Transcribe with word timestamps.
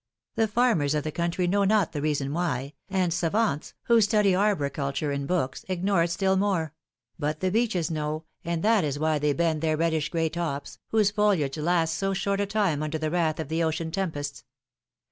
The 0.33 0.47
farmers 0.47 0.95
of 0.95 1.03
the 1.03 1.11
country 1.11 1.45
know 1.45 1.63
not 1.63 1.91
the 1.91 2.01
reason 2.01 2.33
why, 2.33 2.73
and 2.89 3.11
■ 3.11 3.13
savants, 3.15 3.75
who 3.83 4.01
study 4.01 4.35
arboriculture 4.35 5.11
in 5.11 5.27
books, 5.27 5.63
ignore 5.69 6.01
it 6.01 6.07
still 6.09 6.35
more; 6.35 6.73
but 7.19 7.39
the 7.39 7.51
beeches 7.51 7.91
know, 7.91 8.23
and 8.43 8.63
that 8.63 8.83
is 8.83 8.97
why 8.97 9.19
they 9.19 9.33
bend 9.33 9.61
their 9.61 9.77
reddish 9.77 10.09
gray 10.09 10.29
tops, 10.29 10.79
whose 10.87 11.11
foliage 11.11 11.55
lasts 11.55 11.95
so 11.95 12.15
short 12.15 12.41
a 12.41 12.47
time 12.47 12.81
under 12.81 12.97
the 12.97 13.11
wrath 13.11 13.39
of 13.39 13.47
the 13.47 13.61
ocean 13.63 13.91
tempests. 13.91 14.43